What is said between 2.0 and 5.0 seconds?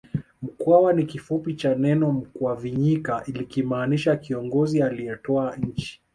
Mukwavinyika likimaanisha kiongozi